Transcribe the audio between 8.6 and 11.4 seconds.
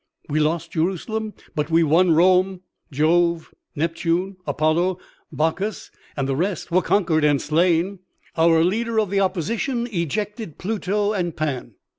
leader of the opposition ejected Pluto and